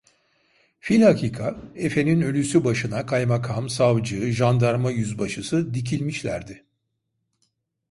Filhakika 0.79 1.55
efenin 1.75 2.21
ölüsü 2.21 2.63
başına 2.63 3.05
kaymakam, 3.05 3.69
savcı, 3.69 4.29
jandarma 4.31 4.91
yüzbaşısı 4.91 5.73
dikilmişlerdi. 5.73 6.65